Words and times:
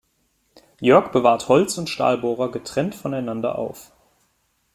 Jörg 0.79 1.11
bewahrt 1.11 1.47
Holz- 1.47 1.77
und 1.77 1.87
Stahlbohrer 1.87 2.49
getrennt 2.49 2.95
voneinander 2.95 3.59
auf. 3.59 3.91